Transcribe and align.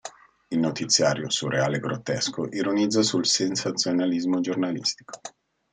Il 0.49 0.57
notiziario, 0.57 1.29
surreale 1.29 1.77
e 1.77 1.79
grottesco, 1.79 2.45
ironizza 2.49 3.03
sul 3.03 3.27
sensazionalismo 3.27 4.39
giornalistico. 4.39 5.19